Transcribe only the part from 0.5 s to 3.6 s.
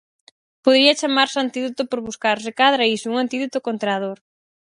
Podería chamarse antídoto por buscar, se cadra, iso, un antídoto